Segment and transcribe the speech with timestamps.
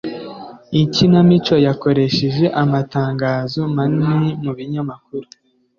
[0.81, 5.27] Ikinamico yakoresheje amatangazo manini mu binyamakuru.